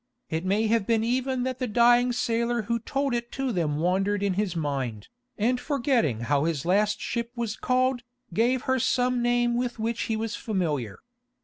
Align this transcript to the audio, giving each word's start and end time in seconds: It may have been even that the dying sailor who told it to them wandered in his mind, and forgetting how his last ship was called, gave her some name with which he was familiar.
It 0.31 0.43
may 0.43 0.65
have 0.65 0.87
been 0.87 1.03
even 1.03 1.43
that 1.43 1.59
the 1.59 1.67
dying 1.67 2.11
sailor 2.11 2.63
who 2.63 2.79
told 2.79 3.13
it 3.13 3.31
to 3.33 3.51
them 3.51 3.77
wandered 3.77 4.23
in 4.23 4.33
his 4.33 4.55
mind, 4.55 5.09
and 5.37 5.59
forgetting 5.59 6.21
how 6.21 6.45
his 6.45 6.65
last 6.65 6.99
ship 6.99 7.31
was 7.35 7.55
called, 7.55 8.01
gave 8.33 8.63
her 8.63 8.79
some 8.79 9.21
name 9.21 9.55
with 9.55 9.77
which 9.77 10.05
he 10.09 10.15
was 10.15 10.35
familiar. 10.35 11.01